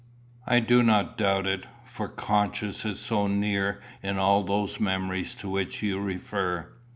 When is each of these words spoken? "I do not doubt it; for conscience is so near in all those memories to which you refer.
"I 0.47 0.61
do 0.61 0.81
not 0.81 1.15
doubt 1.15 1.45
it; 1.45 1.67
for 1.85 2.07
conscience 2.07 2.85
is 2.85 2.99
so 2.99 3.27
near 3.27 3.81
in 4.01 4.17
all 4.17 4.41
those 4.43 4.79
memories 4.79 5.35
to 5.35 5.47
which 5.47 5.83
you 5.83 5.99
refer. 6.01 6.71